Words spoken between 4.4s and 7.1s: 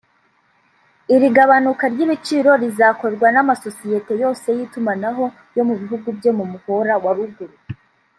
y’itumanaho yo mu bihugu byo mu muhora